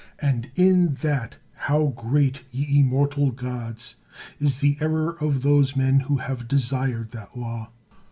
[0.19, 3.97] And in that how great, ye immortal gods!
[4.39, 7.69] is the error of those men who have desired that law.